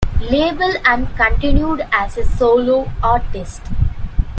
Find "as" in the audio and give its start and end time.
1.91-2.17